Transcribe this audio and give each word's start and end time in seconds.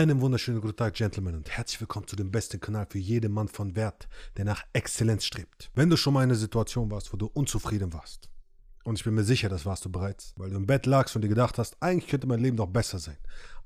Einen 0.00 0.22
wunderschönen 0.22 0.62
guten 0.62 0.78
Tag, 0.78 0.94
Gentlemen, 0.94 1.34
und 1.34 1.50
herzlich 1.50 1.78
willkommen 1.78 2.06
zu 2.06 2.16
dem 2.16 2.30
besten 2.30 2.58
Kanal 2.58 2.86
für 2.88 2.96
jeden 2.96 3.30
Mann 3.34 3.48
von 3.48 3.76
Wert, 3.76 4.08
der 4.38 4.46
nach 4.46 4.64
Exzellenz 4.72 5.26
strebt. 5.26 5.70
Wenn 5.74 5.90
du 5.90 5.98
schon 5.98 6.14
mal 6.14 6.22
in 6.22 6.30
einer 6.30 6.38
Situation 6.38 6.90
warst, 6.90 7.12
wo 7.12 7.18
du 7.18 7.26
unzufrieden 7.26 7.92
warst, 7.92 8.29
und 8.84 8.98
ich 8.98 9.04
bin 9.04 9.14
mir 9.14 9.24
sicher, 9.24 9.48
das 9.48 9.66
warst 9.66 9.84
du 9.84 9.90
bereits, 9.90 10.32
weil 10.36 10.50
du 10.50 10.56
im 10.56 10.66
Bett 10.66 10.86
lagst 10.86 11.14
und 11.14 11.22
dir 11.22 11.28
gedacht 11.28 11.58
hast, 11.58 11.76
eigentlich 11.80 12.08
könnte 12.08 12.26
mein 12.26 12.40
Leben 12.40 12.56
doch 12.56 12.66
besser 12.66 12.98
sein. 12.98 13.18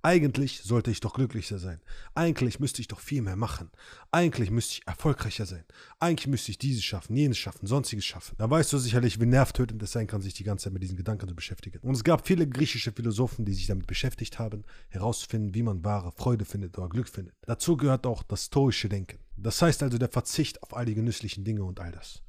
Eigentlich 0.03 0.61
sollte 0.63 0.91
ich 0.91 1.01
doch 1.01 1.15
glücklicher 1.15 1.59
sein. 1.59 1.81
Eigentlich 2.15 2.61
müsste 2.61 2.83
ich 2.83 2.89
doch 2.89 3.01
viel 3.01 3.23
mehr 3.23 3.37
machen. 3.37 3.71
Eigentlich 4.11 4.51
müsste 4.51 4.75
ich 4.75 4.87
erfolgreicher 4.87 5.47
sein. 5.47 5.65
Eigentlich 5.99 6.27
müsste 6.27 6.51
ich 6.51 6.59
dieses 6.59 6.85
schaffen, 6.85 7.17
jenes 7.17 7.39
schaffen, 7.39 7.67
sonstiges 7.67 8.05
schaffen. 8.05 8.35
Da 8.37 8.51
weißt 8.51 8.71
du 8.75 8.77
sicherlich, 8.77 9.19
wie 9.19 9.25
nervtötend 9.25 9.83
es 9.83 9.93
sein 9.93 10.07
kann, 10.07 10.21
sich 10.21 10.35
die 10.35 10.45
ganze 10.45 10.65
Zeit 10.65 10.75
mit 10.75 10.83
diesen 10.83 10.99
Gedanken 10.99 11.27
zu 11.27 11.35
beschäftigen. 11.35 11.79
Und 11.79 11.95
es 11.95 12.05
gab 12.05 12.27
viele 12.27 12.47
griechische 12.47 12.93
Philosophen, 12.93 13.47
die 13.47 13.55
sich 13.55 13.67
damit 13.67 13.87
beschäftigt 13.87 14.39
haben, 14.39 14.65
herauszufinden, 14.91 15.55
wie 15.55 15.63
man 15.63 15.83
wahre 15.87 16.13
Freude 16.13 16.45
findet 16.45 16.77
oder 16.77 16.91
Glück 16.91 17.09
findet. 17.09 17.35
Dazu 17.47 17.79
gehört 17.79 18.07
auch 18.07 18.25
das 18.25 18.45
stoische 18.45 18.91
Denken. 18.91 19.21
Das 19.39 19.63
heißt 19.63 19.83
also 19.83 19.97
der 19.97 20.11
Verzicht 20.11 20.63
auf 20.63 20.77
all 20.77 20.85
die 20.85 20.95
genüsslichen 20.95 21.45
Dinge 21.45 21.65
und 21.65 21.81
all 21.81 21.93
das. 21.93 22.23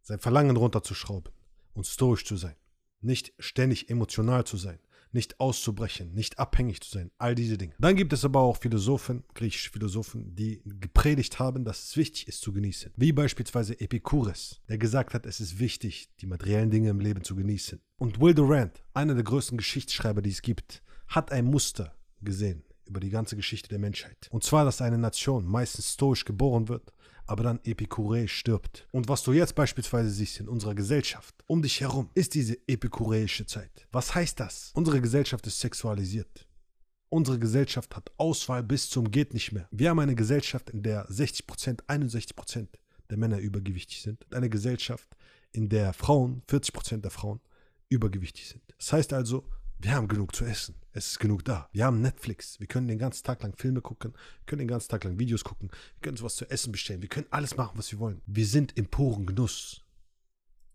Sein 0.00 0.18
Verlangen 0.18 0.56
runterzuschrauben 0.56 1.30
und 1.74 1.86
stoisch 1.86 2.24
zu 2.24 2.36
sein. 2.36 2.56
Nicht 3.00 3.32
ständig 3.38 3.90
emotional 3.90 4.44
zu 4.44 4.56
sein 4.56 4.78
nicht 5.12 5.38
auszubrechen, 5.40 6.12
nicht 6.14 6.38
abhängig 6.38 6.80
zu 6.80 6.90
sein, 6.90 7.10
all 7.18 7.34
diese 7.34 7.58
Dinge. 7.58 7.74
Dann 7.78 7.96
gibt 7.96 8.12
es 8.12 8.24
aber 8.24 8.40
auch 8.40 8.56
Philosophen, 8.56 9.24
griechische 9.34 9.70
Philosophen, 9.70 10.34
die 10.34 10.62
gepredigt 10.64 11.38
haben, 11.38 11.64
dass 11.64 11.84
es 11.84 11.96
wichtig 11.96 12.28
ist 12.28 12.40
zu 12.40 12.52
genießen. 12.52 12.92
Wie 12.96 13.12
beispielsweise 13.12 13.78
Epikures, 13.78 14.60
der 14.68 14.78
gesagt 14.78 15.14
hat, 15.14 15.26
es 15.26 15.40
ist 15.40 15.58
wichtig, 15.58 16.10
die 16.20 16.26
materiellen 16.26 16.70
Dinge 16.70 16.90
im 16.90 17.00
Leben 17.00 17.24
zu 17.24 17.36
genießen. 17.36 17.80
Und 17.98 18.20
Will 18.20 18.34
Durant, 18.34 18.82
einer 18.94 19.14
der 19.14 19.24
größten 19.24 19.58
Geschichtsschreiber, 19.58 20.22
die 20.22 20.30
es 20.30 20.42
gibt, 20.42 20.82
hat 21.08 21.30
ein 21.30 21.44
Muster 21.44 21.94
gesehen 22.22 22.64
über 22.86 23.00
die 23.00 23.10
ganze 23.10 23.36
Geschichte 23.36 23.68
der 23.68 23.78
Menschheit. 23.78 24.28
Und 24.30 24.44
zwar, 24.44 24.64
dass 24.64 24.82
eine 24.82 24.98
Nation 24.98 25.46
meistens 25.46 25.92
stoisch 25.92 26.24
geboren 26.24 26.68
wird 26.68 26.92
aber 27.26 27.42
dann 27.42 27.60
epikureisch 27.64 28.36
stirbt. 28.36 28.88
Und 28.92 29.08
was 29.08 29.22
du 29.22 29.32
jetzt 29.32 29.54
beispielsweise 29.54 30.10
siehst 30.10 30.40
in 30.40 30.48
unserer 30.48 30.74
Gesellschaft, 30.74 31.34
um 31.46 31.62
dich 31.62 31.80
herum, 31.80 32.10
ist 32.14 32.34
diese 32.34 32.56
epikureische 32.66 33.46
Zeit. 33.46 33.86
Was 33.92 34.14
heißt 34.14 34.40
das? 34.40 34.70
Unsere 34.74 35.00
Gesellschaft 35.00 35.46
ist 35.46 35.60
sexualisiert. 35.60 36.48
Unsere 37.08 37.38
Gesellschaft 37.38 37.94
hat 37.94 38.10
Auswahl 38.16 38.62
bis 38.62 38.88
zum 38.88 39.10
geht 39.10 39.34
nicht 39.34 39.52
mehr. 39.52 39.68
Wir 39.70 39.90
haben 39.90 39.98
eine 39.98 40.14
Gesellschaft, 40.14 40.70
in 40.70 40.82
der 40.82 41.06
60%, 41.08 41.82
61% 41.86 42.68
der 43.10 43.18
Männer 43.18 43.38
übergewichtig 43.38 44.00
sind. 44.00 44.24
Eine 44.32 44.48
Gesellschaft, 44.48 45.08
in 45.52 45.68
der 45.68 45.92
Frauen, 45.92 46.42
40% 46.48 47.02
der 47.02 47.10
Frauen, 47.10 47.40
übergewichtig 47.90 48.48
sind. 48.48 48.62
Das 48.78 48.92
heißt 48.92 49.12
also, 49.12 49.44
wir 49.78 49.92
haben 49.92 50.08
genug 50.08 50.34
zu 50.34 50.44
essen. 50.44 50.74
Es 50.94 51.06
ist 51.06 51.20
genug 51.20 51.44
da. 51.44 51.70
Wir 51.72 51.86
haben 51.86 52.02
Netflix. 52.02 52.60
Wir 52.60 52.66
können 52.66 52.86
den 52.86 52.98
ganzen 52.98 53.24
Tag 53.24 53.42
lang 53.42 53.56
Filme 53.56 53.80
gucken, 53.80 54.12
wir 54.12 54.46
können 54.46 54.60
den 54.60 54.68
ganzen 54.68 54.90
Tag 54.90 55.04
lang 55.04 55.18
Videos 55.18 55.42
gucken, 55.42 55.70
wir 55.70 56.00
können 56.02 56.14
uns 56.14 56.22
was 56.22 56.36
zu 56.36 56.50
essen 56.50 56.70
bestellen, 56.70 57.00
wir 57.00 57.08
können 57.08 57.26
alles 57.30 57.56
machen, 57.56 57.78
was 57.78 57.90
wir 57.92 57.98
wollen. 57.98 58.20
Wir 58.26 58.46
sind 58.46 58.76
im 58.76 58.86
puren 58.86 59.24
Genuss. 59.24 59.82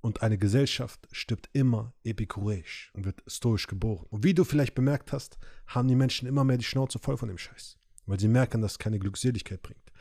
Und 0.02 0.22
eine 0.22 0.38
Gesellschaft 0.38 1.08
stirbt 1.12 1.50
immer 1.54 1.94
epikureisch 2.04 2.92
und 2.94 3.06
wird 3.06 3.22
stoisch 3.28 3.68
geboren. 3.68 4.06
Und 4.10 4.24
wie 4.24 4.34
du 4.34 4.44
vielleicht 4.44 4.74
bemerkt 4.74 5.12
hast, 5.12 5.38
haben 5.68 5.88
die 5.88 5.96
Menschen 5.96 6.28
immer 6.28 6.44
mehr 6.44 6.58
die 6.58 6.64
Schnauze 6.64 6.98
voll 7.00 7.18
von 7.18 7.28
dem 7.28 7.38
Scheiß. 7.38 7.78
Weil 8.06 8.20
sie 8.20 8.28
merken, 8.28 8.62
dass 8.62 8.74
es 8.74 8.80
keine 8.80 9.00
Glückseligkeit 9.00 9.62
bringt. 9.62 9.92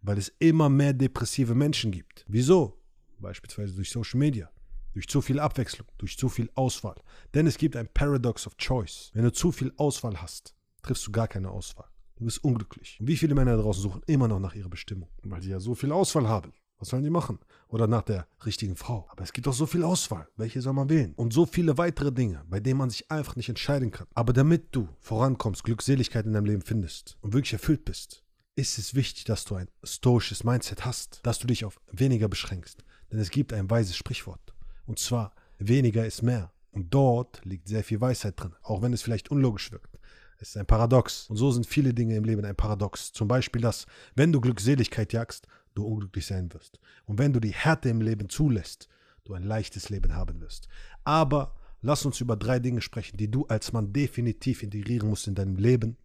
Weil 0.00 0.18
es 0.18 0.32
immer 0.38 0.68
mehr 0.68 0.92
depressive 0.92 1.54
Menschen 1.54 1.92
gibt. 1.92 2.24
Wieso? 2.26 2.82
Beispielsweise 3.20 3.74
durch 3.74 3.90
Social 3.90 4.18
Media 4.18 4.51
durch 4.92 5.08
zu 5.08 5.20
viel 5.20 5.40
Abwechslung, 5.40 5.86
durch 5.98 6.16
zu 6.16 6.28
viel 6.28 6.50
Auswahl. 6.54 6.96
Denn 7.34 7.46
es 7.46 7.58
gibt 7.58 7.76
ein 7.76 7.88
Paradox 7.92 8.46
of 8.46 8.56
Choice. 8.56 9.10
Wenn 9.14 9.24
du 9.24 9.32
zu 9.32 9.52
viel 9.52 9.72
Auswahl 9.76 10.20
hast, 10.20 10.54
triffst 10.82 11.06
du 11.06 11.12
gar 11.12 11.28
keine 11.28 11.50
Auswahl. 11.50 11.88
Du 12.16 12.24
bist 12.24 12.44
unglücklich. 12.44 12.98
Und 13.00 13.08
wie 13.08 13.16
viele 13.16 13.34
Männer 13.34 13.56
da 13.56 13.62
draußen 13.62 13.82
suchen 13.82 14.02
immer 14.06 14.28
noch 14.28 14.38
nach 14.38 14.54
ihrer 14.54 14.68
Bestimmung, 14.68 15.08
weil 15.22 15.42
sie 15.42 15.50
ja 15.50 15.60
so 15.60 15.74
viel 15.74 15.92
Auswahl 15.92 16.28
haben. 16.28 16.52
Was 16.78 16.88
sollen 16.88 17.04
die 17.04 17.10
machen? 17.10 17.38
Oder 17.68 17.86
nach 17.86 18.02
der 18.02 18.26
richtigen 18.44 18.74
Frau. 18.74 19.06
Aber 19.10 19.22
es 19.22 19.32
gibt 19.32 19.46
doch 19.46 19.52
so 19.52 19.66
viel 19.66 19.84
Auswahl. 19.84 20.26
Welche 20.36 20.60
soll 20.60 20.72
man 20.72 20.88
wählen? 20.88 21.14
Und 21.14 21.32
so 21.32 21.46
viele 21.46 21.78
weitere 21.78 22.10
Dinge, 22.10 22.44
bei 22.48 22.58
denen 22.58 22.78
man 22.78 22.90
sich 22.90 23.08
einfach 23.08 23.36
nicht 23.36 23.48
entscheiden 23.48 23.92
kann. 23.92 24.08
Aber 24.14 24.32
damit 24.32 24.74
du 24.74 24.88
vorankommst, 24.98 25.62
Glückseligkeit 25.62 26.26
in 26.26 26.32
deinem 26.32 26.46
Leben 26.46 26.62
findest 26.62 27.16
und 27.20 27.34
wirklich 27.34 27.52
erfüllt 27.52 27.84
bist, 27.84 28.24
ist 28.56 28.78
es 28.78 28.94
wichtig, 28.94 29.24
dass 29.24 29.44
du 29.44 29.54
ein 29.54 29.68
stoisches 29.84 30.42
Mindset 30.44 30.84
hast, 30.84 31.20
dass 31.22 31.38
du 31.38 31.46
dich 31.46 31.64
auf 31.64 31.80
weniger 31.90 32.28
beschränkst. 32.28 32.84
Denn 33.12 33.20
es 33.20 33.30
gibt 33.30 33.52
ein 33.52 33.70
weises 33.70 33.96
Sprichwort. 33.96 34.51
Und 34.92 34.98
zwar, 34.98 35.32
weniger 35.58 36.04
ist 36.04 36.20
mehr. 36.20 36.52
Und 36.70 36.92
dort 36.92 37.42
liegt 37.46 37.66
sehr 37.66 37.82
viel 37.82 38.02
Weisheit 38.02 38.38
drin, 38.38 38.54
auch 38.60 38.82
wenn 38.82 38.92
es 38.92 39.00
vielleicht 39.00 39.30
unlogisch 39.30 39.72
wirkt. 39.72 39.98
Es 40.38 40.50
ist 40.50 40.58
ein 40.58 40.66
Paradox. 40.66 41.30
Und 41.30 41.38
so 41.38 41.50
sind 41.50 41.66
viele 41.66 41.94
Dinge 41.94 42.14
im 42.14 42.24
Leben 42.24 42.44
ein 42.44 42.56
Paradox. 42.56 43.10
Zum 43.10 43.26
Beispiel, 43.26 43.62
dass, 43.62 43.86
wenn 44.16 44.32
du 44.32 44.40
Glückseligkeit 44.42 45.14
jagst, 45.14 45.46
du 45.74 45.86
unglücklich 45.86 46.26
sein 46.26 46.52
wirst. 46.52 46.78
Und 47.06 47.18
wenn 47.18 47.32
du 47.32 47.40
die 47.40 47.54
Härte 47.54 47.88
im 47.88 48.02
Leben 48.02 48.28
zulässt, 48.28 48.90
du 49.24 49.32
ein 49.32 49.44
leichtes 49.44 49.88
Leben 49.88 50.14
haben 50.14 50.42
wirst. 50.42 50.68
Aber 51.04 51.54
lass 51.80 52.04
uns 52.04 52.20
über 52.20 52.36
drei 52.36 52.58
Dinge 52.58 52.82
sprechen, 52.82 53.16
die 53.16 53.30
du 53.30 53.46
als 53.46 53.72
Mann 53.72 53.94
definitiv 53.94 54.62
integrieren 54.62 55.08
musst 55.08 55.26
in 55.26 55.34
deinem 55.34 55.56
Leben, 55.56 55.96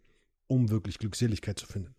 um 0.46 0.70
wirklich 0.70 0.98
Glückseligkeit 0.98 1.58
zu 1.58 1.66
finden. 1.66 1.94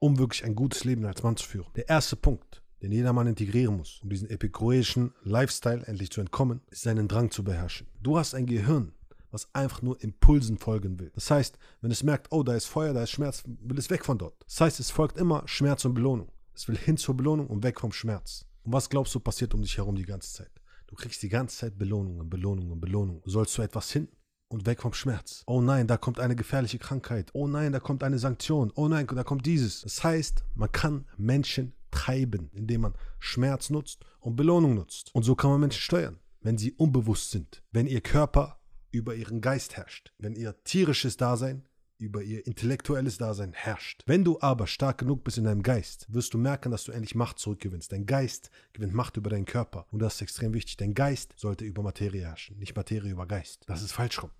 Um 0.00 0.18
wirklich 0.18 0.44
ein 0.44 0.56
gutes 0.56 0.82
Leben 0.82 1.04
als 1.04 1.22
Mann 1.22 1.36
zu 1.36 1.46
führen. 1.46 1.70
Der 1.76 1.88
erste 1.88 2.16
Punkt 2.16 2.63
den 2.82 2.92
jedermann 2.92 3.26
integrieren 3.26 3.76
muss, 3.76 4.00
um 4.02 4.10
diesen 4.10 4.30
epikureischen 4.30 5.12
Lifestyle 5.22 5.86
endlich 5.86 6.10
zu 6.10 6.20
entkommen, 6.20 6.60
ist 6.70 6.82
seinen 6.82 7.08
Drang 7.08 7.30
zu 7.30 7.44
beherrschen. 7.44 7.86
Du 8.02 8.18
hast 8.18 8.34
ein 8.34 8.46
Gehirn, 8.46 8.92
was 9.30 9.52
einfach 9.54 9.82
nur 9.82 10.00
Impulsen 10.02 10.58
folgen 10.58 10.98
will. 11.00 11.10
Das 11.14 11.30
heißt, 11.30 11.58
wenn 11.80 11.90
es 11.90 12.02
merkt, 12.02 12.28
oh, 12.30 12.42
da 12.42 12.54
ist 12.54 12.66
Feuer, 12.66 12.94
da 12.94 13.02
ist 13.02 13.10
Schmerz, 13.10 13.42
will 13.46 13.78
es 13.78 13.90
weg 13.90 14.04
von 14.04 14.18
dort. 14.18 14.44
Das 14.44 14.60
heißt, 14.60 14.80
es 14.80 14.90
folgt 14.90 15.18
immer 15.18 15.42
Schmerz 15.46 15.84
und 15.84 15.94
Belohnung. 15.94 16.30
Es 16.54 16.68
will 16.68 16.76
hin 16.76 16.96
zur 16.96 17.16
Belohnung 17.16 17.48
und 17.48 17.64
weg 17.64 17.80
vom 17.80 17.92
Schmerz. 17.92 18.46
Und 18.62 18.72
was 18.72 18.88
glaubst 18.88 19.14
du 19.14 19.20
passiert 19.20 19.52
um 19.54 19.62
dich 19.62 19.76
herum 19.76 19.96
die 19.96 20.04
ganze 20.04 20.32
Zeit? 20.32 20.50
Du 20.86 20.94
kriegst 20.94 21.22
die 21.22 21.28
ganze 21.28 21.56
Zeit 21.56 21.78
Belohnungen, 21.78 22.30
Belohnungen, 22.30 22.80
Belohnungen. 22.80 23.22
Du 23.22 23.30
sollst 23.30 23.54
zu 23.54 23.62
etwas 23.62 23.90
hin 23.90 24.08
und 24.48 24.66
weg 24.66 24.80
vom 24.80 24.92
Schmerz. 24.92 25.42
Oh 25.46 25.60
nein, 25.60 25.88
da 25.88 25.96
kommt 25.96 26.20
eine 26.20 26.36
gefährliche 26.36 26.78
Krankheit. 26.78 27.30
Oh 27.32 27.48
nein, 27.48 27.72
da 27.72 27.80
kommt 27.80 28.04
eine 28.04 28.20
Sanktion. 28.20 28.72
Oh 28.76 28.86
nein, 28.86 29.06
da 29.06 29.24
kommt 29.24 29.46
dieses. 29.46 29.82
Das 29.82 30.04
heißt, 30.04 30.44
man 30.54 30.70
kann 30.70 31.06
Menschen 31.16 31.72
treiben, 31.94 32.50
indem 32.52 32.82
man 32.82 32.94
Schmerz 33.18 33.70
nutzt 33.70 34.04
und 34.20 34.36
Belohnung 34.36 34.74
nutzt. 34.74 35.14
Und 35.14 35.22
so 35.22 35.34
kann 35.34 35.50
man 35.50 35.60
Menschen 35.60 35.80
steuern, 35.80 36.18
wenn 36.40 36.58
sie 36.58 36.72
unbewusst 36.72 37.30
sind, 37.30 37.62
wenn 37.72 37.86
ihr 37.86 38.00
Körper 38.00 38.58
über 38.90 39.14
ihren 39.14 39.40
Geist 39.40 39.76
herrscht, 39.76 40.12
wenn 40.18 40.34
ihr 40.34 40.62
tierisches 40.64 41.16
Dasein 41.16 41.64
über 41.98 42.22
ihr 42.22 42.46
intellektuelles 42.46 43.18
Dasein 43.18 43.52
herrscht. 43.52 44.02
Wenn 44.06 44.24
du 44.24 44.40
aber 44.40 44.66
stark 44.66 44.98
genug 44.98 45.24
bist 45.24 45.38
in 45.38 45.44
deinem 45.44 45.62
Geist, 45.62 46.06
wirst 46.12 46.34
du 46.34 46.38
merken, 46.38 46.70
dass 46.70 46.84
du 46.84 46.92
endlich 46.92 47.14
Macht 47.14 47.38
zurückgewinnst. 47.38 47.92
Dein 47.92 48.06
Geist 48.06 48.50
gewinnt 48.72 48.94
Macht 48.94 49.16
über 49.16 49.30
deinen 49.30 49.46
Körper. 49.46 49.86
Und 49.90 50.00
das 50.00 50.16
ist 50.16 50.22
extrem 50.22 50.54
wichtig. 50.54 50.76
Dein 50.76 50.94
Geist 50.94 51.34
sollte 51.36 51.64
über 51.64 51.82
Materie 51.82 52.22
herrschen, 52.22 52.58
nicht 52.58 52.76
Materie 52.76 53.12
über 53.12 53.26
Geist. 53.26 53.62
Das 53.66 53.82
ist 53.82 53.92
falsch 53.92 54.22
rum. 54.22 54.30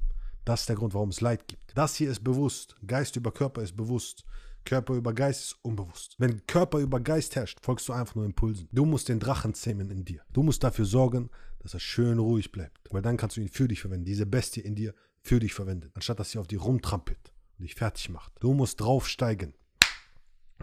Das 0.45 0.61
ist 0.61 0.69
der 0.69 0.77
Grund, 0.77 0.95
warum 0.95 1.09
es 1.09 1.21
Leid 1.21 1.49
gibt. 1.49 1.73
Das 1.75 1.97
hier 1.97 2.11
ist 2.11 2.23
bewusst. 2.23 2.77
Geist 2.87 3.17
über 3.17 3.33
Körper 3.33 3.63
ist 3.63 3.77
bewusst. 3.77 4.25
Körper 4.65 4.95
über 4.95 5.13
Geist 5.13 5.43
ist 5.43 5.59
unbewusst. 5.63 6.17
Wenn 6.19 6.47
Körper 6.47 6.79
über 6.79 7.01
Geist 7.01 7.37
herrscht, 7.37 7.59
folgst 7.63 7.89
du 7.89 7.93
einfach 7.93 8.15
nur 8.15 8.25
Impulsen. 8.25 8.69
Du 8.73 8.85
musst 8.85 9.09
den 9.09 9.21
Drachen 9.21 9.55
zähmen 9.55 9.91
in 9.91 10.05
dir. 10.05 10.23
Du 10.33 10.43
musst 10.43 10.65
dafür 10.65 10.85
sorgen, 10.85 11.31
dass 11.61 11.75
er 11.75 11.81
schön 11.81 12.19
ruhig 12.19 12.53
bleibt. 12.53 12.89
Weil 12.91 13.03
dann 13.03 13.17
kannst 13.17 13.37
du 13.37 13.41
ihn 13.41 13.49
für 13.49 13.69
dich 13.69 13.81
verwenden. 13.81 14.05
Diese 14.05 14.27
Bestie 14.27 14.61
in 14.61 14.75
dir 14.75 14.95
für 15.21 15.41
dich 15.41 15.55
verwendet. 15.55 15.93
Anstatt 15.95 16.21
dass 16.21 16.31
sie 16.31 16.39
auf 16.39 16.47
dich 16.47 16.63
rumtrampelt 16.63 17.33
und 17.59 17.65
dich 17.65 17.75
fertig 17.75 18.09
macht. 18.11 18.33
Du 18.41 18.55
musst 18.55 18.81
draufsteigen. 18.81 19.55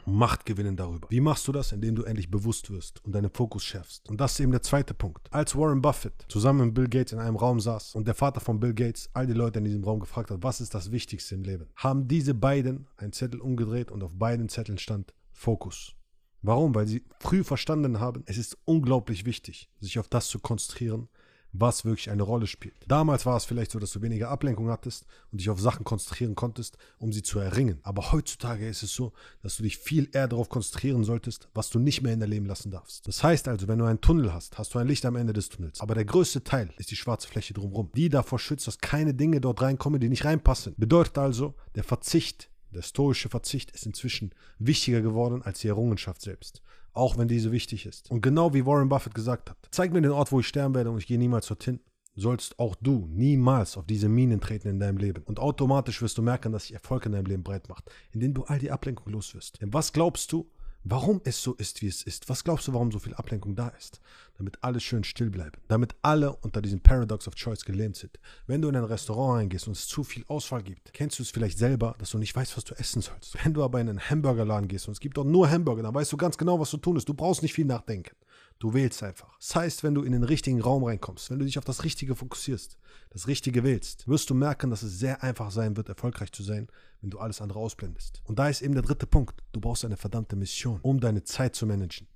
Macht 0.06 0.46
gewinnen 0.46 0.75
darüber. 0.75 1.07
Wie 1.09 1.19
machst 1.19 1.47
du 1.47 1.52
das? 1.52 1.72
Indem 1.72 1.96
du 1.96 2.03
endlich 2.03 2.31
bewusst 2.31 2.72
wirst 2.72 3.03
und 3.06 3.13
deinen 3.13 3.29
Fokus 3.29 3.63
schärfst. 3.63 4.09
Und 4.09 4.19
das 4.19 4.34
ist 4.34 4.40
eben 4.40 4.52
der 4.52 4.62
zweite 4.62 4.94
Punkt. 4.94 5.31
Als 5.31 5.56
Warren 5.56 5.81
Buffett 5.81 6.25
zusammen 6.28 6.68
mit 6.68 6.74
Bill 6.74 6.88
Gates 6.88 7.13
in 7.13 7.19
einem 7.19 7.35
Raum 7.35 7.59
saß 7.59 7.96
und 7.96 8.07
der 8.07 8.16
Vater 8.16 8.40
von 8.40 8.59
Bill 8.59 8.74
Gates 8.74 9.09
all 9.13 9.28
die 9.28 9.34
Leute 9.34 9.59
in 9.59 9.66
diesem 9.66 9.84
Raum 9.84 10.00
gefragt 10.00 10.31
hat, 10.31 10.44
was 10.44 10.62
ist 10.62 10.74
das 10.74 10.91
Wichtigste 10.91 11.35
im 11.35 11.44
Leben, 11.44 11.68
haben 11.75 12.07
diese 12.07 12.34
beiden 12.34 12.88
einen 12.97 13.13
Zettel 13.13 13.40
umgedreht 13.40 13.91
und 13.91 14.03
auf 14.03 14.16
beiden 14.16 14.50
Zetteln 14.50 14.77
stand 14.77 15.13
Fokus. 15.31 15.95
Warum? 16.42 16.74
Weil 16.74 16.88
sie 16.88 17.06
früh 17.19 17.44
verstanden 17.44 18.00
haben, 18.00 18.24
es 18.25 18.38
ist 18.38 18.57
unglaublich 18.65 19.25
wichtig, 19.25 19.69
sich 19.80 20.00
auf 20.00 20.07
das 20.07 20.27
zu 20.27 20.39
konzentrieren, 20.39 21.07
was 21.53 21.86
wirklich 21.86 22.09
eine 22.09 22.24
Rolle 22.24 22.48
spielt. 22.48 22.75
Damals 22.88 23.25
war 23.25 23.38
es 23.38 23.45
vielleicht 23.45 23.71
so, 23.71 23.80
dass 23.80 23.92
du 23.92 24.01
weniger 24.01 24.30
Ablenkung 24.30 24.69
hattest 24.69 25.06
und 25.31 25.39
dich 25.39 25.50
auf 25.50 25.59
Sachen 25.59 25.83
konzentrieren 25.83 26.36
konntest, 26.36 26.77
um 26.98 27.12
sie 27.12 27.24
zu 27.24 27.39
erringen. 27.39 27.80
Aber 27.83 28.12
heutzutage 28.12 28.68
ist 28.68 28.83
es 28.83 28.94
so, 28.94 29.13
dass 29.42 29.57
du 29.57 29.63
dich 29.63 29.77
viel 29.77 30.09
eher 30.13 30.27
darauf 30.27 30.50
konzentrieren 30.50 31.03
solltest, 31.03 31.50
was 31.53 31.69
du 31.69 31.80
nicht 31.80 32.01
mehr 32.01 32.13
in 32.13 32.19
dein 32.19 32.30
Leben 32.30 32.45
lassen 32.45 32.71
darfst. 32.71 33.07
Das 33.07 33.24
heißt 33.24 33.48
also, 33.48 33.68
wenn 33.68 33.80
du 33.80 33.86
einen 33.86 34.01
Tunnel 34.01 34.33
hast, 34.33 34.57
hast 34.57 34.74
du 34.74 34.80
ein 34.80 34.88
Licht 34.88 35.06
am 35.06 35.15
Ende 35.15 35.33
des 35.33 35.50
Tunnels. 35.50 35.81
Aber 35.81 35.95
der 35.95 36.06
größte 36.06 36.44
Teil 36.44 36.74
ist 36.77 36.92
die 36.92 36.95
schwarze 36.95 37.27
Fläche 37.27 37.53
drumherum, 37.53 37.92
die 37.95 38.09
davor 38.09 38.39
schützt, 38.39 38.68
dass 38.68 38.80
keine 38.80 39.13
Dinge 39.13 39.42
dort 39.42 39.62
reinkommen, 39.62 40.00
die 40.00 40.09
nicht 40.09 40.25
reinpassen. 40.25 40.75
Bedeutet 40.77 41.18
also, 41.18 41.56
der 41.75 41.83
Verzicht 41.83 42.50
der 42.74 42.83
stoische 42.83 43.27
Verzicht 43.27 43.71
ist 43.71 43.86
inzwischen 43.86 44.33
wichtiger 44.57 45.01
geworden 45.01 45.42
als 45.42 45.59
die 45.59 45.68
Errungenschaft 45.68 46.21
selbst 46.21 46.62
auch 46.93 47.17
wenn 47.17 47.27
diese 47.27 47.51
wichtig 47.51 47.85
ist. 47.85 48.11
Und 48.11 48.21
genau 48.21 48.53
wie 48.53 48.65
Warren 48.65 48.89
Buffett 48.89 49.13
gesagt 49.13 49.49
hat, 49.49 49.57
zeig 49.71 49.93
mir 49.93 50.01
den 50.01 50.11
Ort, 50.11 50.31
wo 50.31 50.39
ich 50.39 50.47
sterben 50.47 50.75
werde 50.75 50.91
und 50.91 50.97
ich 50.97 51.07
gehe 51.07 51.17
niemals 51.17 51.47
dorthin. 51.47 51.79
sollst 52.15 52.59
auch 52.59 52.75
du 52.75 53.07
niemals 53.09 53.77
auf 53.77 53.85
diese 53.85 54.09
Minen 54.09 54.41
treten 54.41 54.67
in 54.67 54.79
deinem 54.79 54.97
Leben. 54.97 55.23
Und 55.23 55.39
automatisch 55.39 56.01
wirst 56.01 56.17
du 56.17 56.21
merken, 56.21 56.51
dass 56.51 56.63
sich 56.63 56.73
Erfolg 56.73 57.05
in 57.05 57.13
deinem 57.13 57.25
Leben 57.25 57.43
breit 57.43 57.69
macht, 57.69 57.89
indem 58.11 58.33
du 58.33 58.43
all 58.43 58.59
die 58.59 58.71
Ablenkung 58.71 59.11
los 59.13 59.33
wirst. 59.33 59.61
Denn 59.61 59.73
was 59.73 59.93
glaubst 59.93 60.31
du, 60.31 60.49
warum 60.83 61.22
es 61.24 61.42
so 61.42 61.54
ist, 61.54 61.81
wie 61.81 61.88
es 61.88 62.04
ist? 62.04 62.30
Was 62.30 62.44
glaubst 62.44 62.68
du, 62.68 62.74
warum 62.74 62.92
so 62.92 63.00
viel 63.00 63.13
Ablenkung 63.13 63.56
da 63.56 63.69
ist? 63.69 64.01
Damit 64.38 64.57
alle 64.62 64.80
schön 64.80 65.04
still 65.04 65.30
bleiben. 65.30 65.60
Damit 65.68 65.95
alle 66.01 66.36
unter 66.38 66.62
diesem 66.62 66.80
Paradox 66.80 67.28
of 67.28 67.36
Choice 67.36 67.63
gelähmt 67.66 67.95
sind. 67.95 68.19
Wenn 68.48 68.62
du 68.62 68.69
in 68.69 68.75
ein 68.75 68.83
Restaurant 68.83 69.39
reingehst 69.39 69.68
und 69.68 69.78
es 69.78 69.88
zu 69.88 70.04
viel 70.04 70.25
Auswahl 70.28 70.63
gibt, 70.63 70.94
kennst 70.94 71.19
du 71.19 71.24
es 71.24 71.30
vielleicht 71.30 71.57
selber, 71.57 71.95
dass 72.00 72.12
du 72.12 72.18
nicht 72.18 72.36
weißt, 72.36 72.57
was 72.57 72.63
du 72.63 72.74
essen 72.75 73.01
sollst. 73.01 73.38
Wenn 73.44 73.54
du 73.54 73.63
aber 73.63 73.80
in 73.80 73.89
einen 73.89 74.00
Hamburgerladen 74.00 74.68
gehst 74.68 74.88
und 74.88 74.94
es 74.94 75.00
gibt 75.00 75.18
dort 75.18 75.28
nur 75.28 75.50
Hamburger, 75.50 75.83
dann 75.83 75.94
weißt 75.94 76.12
du 76.12 76.18
ganz 76.18 76.38
genau, 76.38 76.60
was 76.60 76.69
zu 76.69 76.78
tun 76.78 76.95
ist. 76.95 77.07
Du 77.07 77.13
brauchst 77.13 77.44
nicht 77.44 77.54
viel 77.54 77.66
nachdenken. 77.66 78.16
Du 78.62 78.75
wählst 78.75 79.02
einfach. 79.02 79.36
Das 79.40 79.56
heißt, 79.56 79.84
wenn 79.84 79.96
du 79.96 80.04
in 80.04 80.12
den 80.12 80.24
richtigen 80.24 80.62
Raum 80.62 80.84
reinkommst, 80.84 81.31
wenn 81.31 81.40
du 81.40 81.46
dich 81.46 81.58
auf 81.58 81.66
das 81.66 81.84
Richtige 81.84 82.16
fokussierst, 82.16 82.78
das 83.10 83.25
Richtige 83.25 83.63
wählst, 83.63 84.08
wirst 84.08 84.30
du 84.30 84.36
merken, 84.36 84.69
dass 84.69 84.84
es 84.84 85.00
sehr 85.00 85.24
einfach 85.24 85.50
sein 85.50 85.78
wird, 85.78 85.90
erfolgreich 85.90 86.31
zu 86.31 86.44
sein, 86.44 86.68
wenn 87.02 87.10
du 87.10 87.18
alles 87.18 87.42
andere 87.42 87.58
ausblendest. 87.58 88.22
Und 88.24 88.38
da 88.38 88.50
ist 88.50 88.62
eben 88.62 88.75
der 88.75 88.84
dritte 88.84 89.08
Punkt. 89.08 89.42
Du 89.52 89.60
brauchst 89.60 89.84
eine 89.84 89.98
verdammte 89.98 90.36
Mission, 90.36 90.80
um 90.84 91.00
deine 91.00 91.24
Zeit 91.24 91.56
zu 91.56 91.66
managen. 91.66 92.08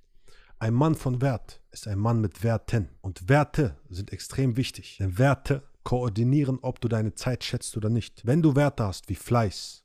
Ein 0.60 0.72
Mann 0.72 0.94
von 0.94 1.20
Wert 1.20 1.60
ist 1.72 1.88
ein 1.88 1.98
Mann 1.98 2.20
mit 2.20 2.44
Werten. 2.44 2.90
Und 3.00 3.28
Werte 3.28 3.76
sind 3.90 4.12
extrem 4.12 4.56
wichtig. 4.56 4.98
Denn 5.00 5.18
Werte 5.18 5.64
koordinieren, 5.82 6.60
ob 6.62 6.80
du 6.80 6.86
deine 6.86 7.16
Zeit 7.16 7.42
schätzt 7.42 7.76
oder 7.76 7.90
nicht. 7.90 8.24
Wenn 8.24 8.40
du 8.40 8.54
Werte 8.54 8.84
hast 8.84 9.08
wie 9.08 9.16
Fleiß 9.16 9.84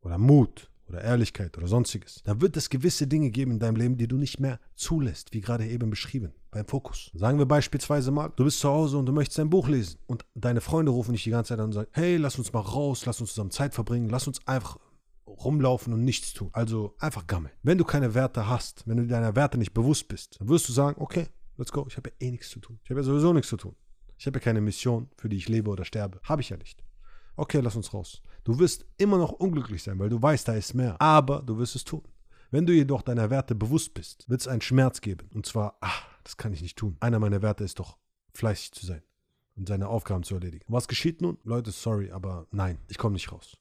oder 0.00 0.18
Mut 0.18 0.69
oder 0.90 1.02
Ehrlichkeit 1.02 1.56
oder 1.56 1.66
sonstiges, 1.66 2.22
dann 2.24 2.40
wird 2.40 2.56
es 2.56 2.68
gewisse 2.68 3.06
Dinge 3.06 3.30
geben 3.30 3.52
in 3.52 3.58
deinem 3.58 3.76
Leben, 3.76 3.96
die 3.96 4.08
du 4.08 4.16
nicht 4.16 4.40
mehr 4.40 4.60
zulässt, 4.74 5.32
wie 5.32 5.40
gerade 5.40 5.66
eben 5.66 5.90
beschrieben, 5.90 6.32
beim 6.50 6.66
Fokus. 6.66 7.10
Sagen 7.14 7.38
wir 7.38 7.46
beispielsweise 7.46 8.10
mal, 8.10 8.32
du 8.36 8.44
bist 8.44 8.60
zu 8.60 8.68
Hause 8.68 8.98
und 8.98 9.06
du 9.06 9.12
möchtest 9.12 9.40
ein 9.40 9.50
Buch 9.50 9.68
lesen 9.68 9.98
und 10.06 10.24
deine 10.34 10.60
Freunde 10.60 10.92
rufen 10.92 11.12
dich 11.12 11.24
die 11.24 11.30
ganze 11.30 11.50
Zeit 11.50 11.60
an 11.60 11.66
und 11.66 11.72
sagen, 11.72 11.90
hey, 11.92 12.16
lass 12.16 12.38
uns 12.38 12.52
mal 12.52 12.60
raus, 12.60 13.06
lass 13.06 13.20
uns 13.20 13.30
zusammen 13.30 13.50
Zeit 13.50 13.74
verbringen, 13.74 14.08
lass 14.08 14.26
uns 14.26 14.46
einfach 14.46 14.78
rumlaufen 15.26 15.92
und 15.92 16.04
nichts 16.04 16.32
tun. 16.32 16.50
Also 16.52 16.94
einfach 16.98 17.26
gammeln. 17.26 17.54
Wenn 17.62 17.78
du 17.78 17.84
keine 17.84 18.14
Werte 18.14 18.48
hast, 18.48 18.86
wenn 18.86 18.96
du 18.96 19.06
deiner 19.06 19.36
Werte 19.36 19.58
nicht 19.58 19.72
bewusst 19.72 20.08
bist, 20.08 20.40
dann 20.40 20.48
wirst 20.48 20.68
du 20.68 20.72
sagen, 20.72 21.00
okay, 21.00 21.28
let's 21.56 21.72
go, 21.72 21.86
ich 21.88 21.96
habe 21.96 22.10
ja 22.10 22.26
eh 22.26 22.30
nichts 22.30 22.50
zu 22.50 22.60
tun. 22.60 22.78
Ich 22.84 22.90
habe 22.90 23.00
ja 23.00 23.04
sowieso 23.04 23.32
nichts 23.32 23.48
zu 23.48 23.56
tun. 23.56 23.76
Ich 24.18 24.26
habe 24.26 24.38
ja 24.38 24.44
keine 24.44 24.60
Mission, 24.60 25.08
für 25.16 25.28
die 25.28 25.36
ich 25.36 25.48
lebe 25.48 25.70
oder 25.70 25.84
sterbe. 25.84 26.20
Habe 26.24 26.42
ich 26.42 26.50
ja 26.50 26.56
nicht. 26.56 26.84
Okay, 27.40 27.60
lass 27.60 27.74
uns 27.74 27.94
raus. 27.94 28.20
Du 28.44 28.58
wirst 28.58 28.84
immer 28.98 29.16
noch 29.16 29.32
unglücklich 29.32 29.82
sein, 29.82 29.98
weil 29.98 30.10
du 30.10 30.20
weißt, 30.20 30.46
da 30.46 30.52
ist 30.52 30.74
mehr. 30.74 31.00
Aber 31.00 31.40
du 31.40 31.56
wirst 31.56 31.74
es 31.74 31.84
tun. 31.84 32.02
Wenn 32.50 32.66
du 32.66 32.74
jedoch 32.74 33.00
deiner 33.00 33.30
Werte 33.30 33.54
bewusst 33.54 33.94
bist, 33.94 34.28
wird 34.28 34.42
es 34.42 34.46
einen 34.46 34.60
Schmerz 34.60 35.00
geben. 35.00 35.30
Und 35.32 35.46
zwar, 35.46 35.78
ach, 35.80 36.06
das 36.22 36.36
kann 36.36 36.52
ich 36.52 36.60
nicht 36.60 36.76
tun. 36.76 36.98
Einer 37.00 37.18
meiner 37.18 37.40
Werte 37.40 37.64
ist 37.64 37.78
doch, 37.78 37.96
fleißig 38.34 38.72
zu 38.72 38.84
sein 38.84 39.02
und 39.56 39.68
seine 39.68 39.88
Aufgaben 39.88 40.22
zu 40.22 40.34
erledigen. 40.34 40.66
Was 40.68 40.86
geschieht 40.86 41.22
nun? 41.22 41.38
Leute, 41.42 41.70
sorry, 41.70 42.10
aber 42.10 42.46
nein, 42.50 42.78
ich 42.88 42.98
komme 42.98 43.14
nicht 43.14 43.32
raus. 43.32 43.56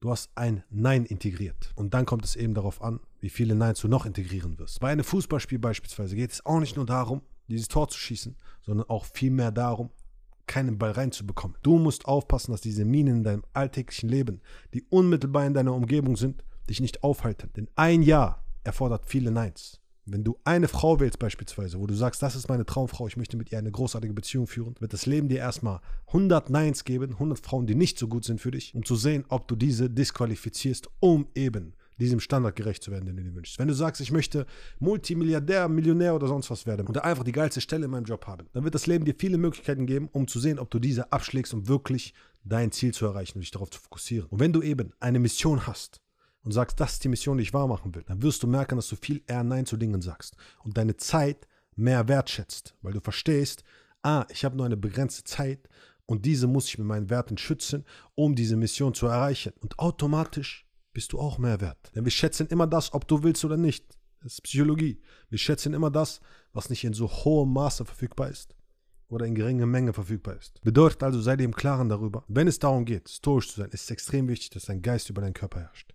Du 0.00 0.10
hast 0.10 0.32
ein 0.34 0.64
Nein 0.68 1.04
integriert. 1.04 1.70
Und 1.76 1.94
dann 1.94 2.06
kommt 2.06 2.24
es 2.24 2.34
eben 2.34 2.54
darauf 2.54 2.82
an, 2.82 2.98
wie 3.20 3.30
viele 3.30 3.54
Neins 3.54 3.80
du 3.80 3.86
noch 3.86 4.06
integrieren 4.06 4.58
wirst. 4.58 4.80
Bei 4.80 4.90
einem 4.90 5.04
Fußballspiel 5.04 5.60
beispielsweise 5.60 6.16
geht 6.16 6.32
es 6.32 6.44
auch 6.44 6.58
nicht 6.58 6.74
nur 6.74 6.86
darum, 6.86 7.22
dieses 7.46 7.68
Tor 7.68 7.86
zu 7.86 7.98
schießen, 7.98 8.36
sondern 8.62 8.88
auch 8.88 9.04
vielmehr 9.04 9.52
darum, 9.52 9.90
keinen 10.50 10.78
Ball 10.78 10.90
reinzubekommen. 10.90 11.56
Du 11.62 11.78
musst 11.78 12.06
aufpassen, 12.06 12.50
dass 12.50 12.60
diese 12.60 12.84
Minen 12.84 13.18
in 13.18 13.22
deinem 13.22 13.44
alltäglichen 13.52 14.08
Leben, 14.08 14.40
die 14.74 14.82
unmittelbar 14.90 15.46
in 15.46 15.54
deiner 15.54 15.72
Umgebung 15.72 16.16
sind, 16.16 16.42
dich 16.68 16.80
nicht 16.80 17.04
aufhalten. 17.04 17.50
Denn 17.56 17.68
ein 17.76 18.02
Jahr 18.02 18.44
erfordert 18.64 19.06
viele 19.06 19.30
Neins. 19.30 19.80
Wenn 20.06 20.24
du 20.24 20.38
eine 20.42 20.66
Frau 20.66 20.98
wählst 20.98 21.20
beispielsweise, 21.20 21.78
wo 21.78 21.86
du 21.86 21.94
sagst, 21.94 22.20
das 22.20 22.34
ist 22.34 22.48
meine 22.48 22.66
Traumfrau, 22.66 23.06
ich 23.06 23.16
möchte 23.16 23.36
mit 23.36 23.52
ihr 23.52 23.58
eine 23.58 23.70
großartige 23.70 24.12
Beziehung 24.12 24.48
führen, 24.48 24.74
wird 24.80 24.92
das 24.92 25.06
Leben 25.06 25.28
dir 25.28 25.38
erstmal 25.38 25.80
100 26.08 26.50
Neins 26.50 26.82
geben, 26.82 27.12
100 27.12 27.38
Frauen, 27.38 27.68
die 27.68 27.76
nicht 27.76 27.96
so 27.96 28.08
gut 28.08 28.24
sind 28.24 28.40
für 28.40 28.50
dich, 28.50 28.74
um 28.74 28.84
zu 28.84 28.96
sehen, 28.96 29.24
ob 29.28 29.46
du 29.46 29.54
diese 29.54 29.88
disqualifizierst, 29.88 30.88
um 30.98 31.28
eben 31.36 31.74
diesem 32.00 32.20
Standard 32.20 32.56
gerecht 32.56 32.82
zu 32.82 32.90
werden, 32.90 33.06
den 33.06 33.16
du 33.16 33.22
dir 33.22 33.34
wünschst. 33.34 33.58
Wenn 33.58 33.68
du 33.68 33.74
sagst, 33.74 34.00
ich 34.00 34.10
möchte 34.10 34.46
Multimilliardär, 34.78 35.68
Millionär 35.68 36.14
oder 36.14 36.26
sonst 36.26 36.50
was 36.50 36.66
werden 36.66 36.86
oder 36.86 37.04
einfach 37.04 37.24
die 37.24 37.32
geilste 37.32 37.60
Stelle 37.60 37.84
in 37.84 37.90
meinem 37.90 38.04
Job 38.04 38.26
haben, 38.26 38.48
dann 38.52 38.64
wird 38.64 38.74
das 38.74 38.86
Leben 38.86 39.04
dir 39.04 39.14
viele 39.16 39.38
Möglichkeiten 39.38 39.86
geben, 39.86 40.08
um 40.12 40.26
zu 40.26 40.40
sehen, 40.40 40.58
ob 40.58 40.70
du 40.70 40.78
diese 40.78 41.12
abschlägst, 41.12 41.54
um 41.54 41.68
wirklich 41.68 42.14
dein 42.44 42.72
Ziel 42.72 42.92
zu 42.92 43.06
erreichen 43.06 43.38
und 43.38 43.42
dich 43.42 43.50
darauf 43.50 43.70
zu 43.70 43.80
fokussieren. 43.80 44.28
Und 44.30 44.40
wenn 44.40 44.52
du 44.52 44.62
eben 44.62 44.92
eine 44.98 45.18
Mission 45.18 45.66
hast 45.66 46.00
und 46.42 46.52
sagst, 46.52 46.80
das 46.80 46.94
ist 46.94 47.04
die 47.04 47.08
Mission, 47.08 47.36
die 47.36 47.42
ich 47.42 47.54
wahr 47.54 47.68
machen 47.68 47.94
will, 47.94 48.02
dann 48.06 48.22
wirst 48.22 48.42
du 48.42 48.46
merken, 48.46 48.76
dass 48.76 48.88
du 48.88 48.96
viel 48.96 49.22
eher 49.26 49.44
Nein 49.44 49.66
zu 49.66 49.76
Dingen 49.76 50.00
sagst 50.02 50.36
und 50.64 50.76
deine 50.76 50.96
Zeit 50.96 51.46
mehr 51.76 52.08
wertschätzt, 52.08 52.74
weil 52.82 52.92
du 52.92 53.00
verstehst, 53.00 53.62
ah, 54.02 54.26
ich 54.30 54.44
habe 54.44 54.56
nur 54.56 54.66
eine 54.66 54.76
begrenzte 54.76 55.24
Zeit 55.24 55.68
und 56.06 56.24
diese 56.24 56.46
muss 56.46 56.66
ich 56.66 56.78
mit 56.78 56.86
meinen 56.86 57.10
Werten 57.10 57.38
schützen, 57.38 57.84
um 58.14 58.34
diese 58.34 58.56
Mission 58.56 58.94
zu 58.94 59.06
erreichen. 59.06 59.52
Und 59.60 59.78
automatisch 59.78 60.66
bist 60.92 61.12
du 61.12 61.18
auch 61.18 61.38
mehr 61.38 61.60
wert. 61.60 61.92
Denn 61.94 62.04
wir 62.04 62.10
schätzen 62.10 62.46
immer 62.48 62.66
das, 62.66 62.92
ob 62.92 63.06
du 63.06 63.22
willst 63.22 63.44
oder 63.44 63.56
nicht. 63.56 63.84
Das 64.22 64.34
ist 64.34 64.42
Psychologie. 64.42 65.00
Wir 65.28 65.38
schätzen 65.38 65.72
immer 65.72 65.90
das, 65.90 66.20
was 66.52 66.68
nicht 66.68 66.84
in 66.84 66.92
so 66.92 67.08
hohem 67.08 67.52
Maße 67.52 67.84
verfügbar 67.84 68.28
ist 68.28 68.54
oder 69.08 69.26
in 69.26 69.34
geringer 69.34 69.66
Menge 69.66 69.92
verfügbar 69.92 70.36
ist. 70.36 70.60
Bedeutet 70.62 71.02
also, 71.02 71.20
sei 71.20 71.36
dir 71.36 71.44
im 71.44 71.54
Klaren 71.54 71.88
darüber, 71.88 72.24
wenn 72.28 72.48
es 72.48 72.58
darum 72.58 72.84
geht, 72.84 73.08
stoisch 73.08 73.48
zu 73.48 73.60
sein, 73.60 73.70
ist 73.70 73.84
es 73.84 73.90
extrem 73.90 74.28
wichtig, 74.28 74.50
dass 74.50 74.66
dein 74.66 74.82
Geist 74.82 75.10
über 75.10 75.22
deinen 75.22 75.34
Körper 75.34 75.60
herrscht. 75.60 75.94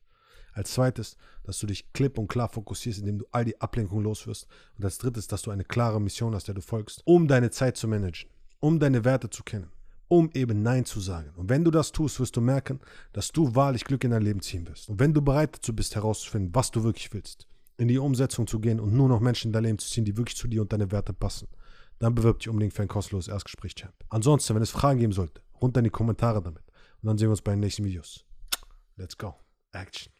Als 0.54 0.72
zweites, 0.74 1.18
dass 1.44 1.60
du 1.60 1.68
dich 1.68 1.92
klipp 1.92 2.18
und 2.18 2.30
klar 2.30 2.50
fokussierst, 2.50 3.00
indem 3.00 3.20
du 3.20 3.26
all 3.32 3.44
die 3.44 3.60
Ablenkung 3.60 4.02
loswirst. 4.02 4.48
Und 4.78 4.86
als 4.86 4.98
drittes, 4.98 5.28
dass 5.28 5.42
du 5.42 5.52
eine 5.52 5.66
klare 5.66 6.00
Mission 6.00 6.34
hast, 6.34 6.48
der 6.48 6.56
du 6.56 6.62
folgst, 6.62 7.02
um 7.06 7.28
deine 7.28 7.52
Zeit 7.52 7.76
zu 7.76 7.88
managen, 7.90 8.30
um 8.62 8.80
deine 8.80 9.04
Werte 9.04 9.30
zu 9.30 9.44
kennen, 9.44 9.70
um 10.08 10.30
eben 10.34 10.62
Nein 10.62 10.86
zu 10.86 11.00
sagen. 11.00 11.32
Und 11.36 11.50
wenn 11.50 11.64
du 11.64 11.72
das 11.72 11.92
tust, 11.92 12.20
wirst 12.20 12.36
du 12.36 12.42
merken, 12.42 12.80
dass 13.14 13.32
du 13.32 13.56
wahrlich 13.56 13.84
Glück 13.84 14.04
in 14.04 14.12
dein 14.12 14.22
Leben 14.22 14.42
ziehen 14.42 14.68
wirst. 14.68 14.90
Und 14.90 15.00
wenn 15.00 15.14
du 15.14 15.22
bereit 15.22 15.56
dazu 15.56 15.76
bist, 15.76 15.96
herauszufinden, 15.96 16.54
was 16.54 16.72
du 16.72 16.84
wirklich 16.84 17.14
willst, 17.14 17.48
in 17.78 17.88
die 17.88 17.98
Umsetzung 17.98 18.48
zu 18.48 18.60
gehen 18.60 18.80
und 18.80 18.94
nur 18.94 19.10
noch 19.10 19.20
Menschen 19.20 19.50
in 19.50 19.54
dein 19.54 19.64
Leben 19.64 19.80
zu 19.80 19.90
ziehen, 19.90 20.06
die 20.06 20.18
wirklich 20.18 20.38
zu 20.38 20.48
dir 20.48 20.62
und 20.62 20.72
deine 20.72 20.92
Werte 20.92 21.14
passen, 21.14 21.48
dann 22.00 22.16
bewirb 22.16 22.40
dich 22.40 22.50
unbedingt 22.50 22.74
für 22.74 22.82
ein 22.82 22.88
kostenloses 22.88 23.32
Erstgespräch, 23.32 23.76
Champ. 23.76 23.94
Ansonsten, 24.10 24.56
wenn 24.56 24.62
es 24.62 24.70
Fragen 24.70 25.00
geben 25.00 25.14
sollte, 25.14 25.42
runter 25.62 25.80
in 25.80 25.86
die 25.86 25.90
Kommentare 25.90 26.42
damit. 26.42 26.64
Und 27.02 27.08
dann 27.08 27.18
sehen 27.18 27.28
wir 27.28 27.32
uns 27.32 27.42
bei 27.42 27.52
den 27.52 27.62
nächsten 27.62 27.84
Videos. 27.84 28.26
Let's 28.98 29.18
go. 29.18 29.36
Action. 29.72 30.15